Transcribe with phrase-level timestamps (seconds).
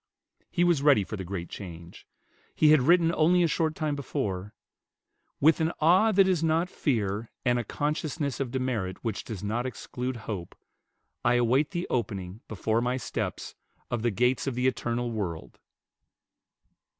[0.49, 2.07] He was ready for the great change.
[2.55, 4.51] He had written only a short time before,
[5.39, 9.67] "With an awe that is not fear, and a consciousness of demerit which does not
[9.67, 10.55] exclude hope,
[11.23, 13.53] I await the opening, before my steps,
[13.91, 15.59] of the gates of the eternal world."